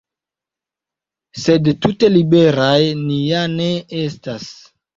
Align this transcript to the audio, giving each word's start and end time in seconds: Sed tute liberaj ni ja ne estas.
Sed 1.41 1.69
tute 1.85 2.11
liberaj 2.15 2.81
ni 3.05 3.21
ja 3.29 3.47
ne 3.55 3.71
estas. 4.05 4.53